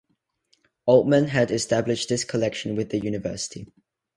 [0.87, 3.71] Altman had established this collection with the university.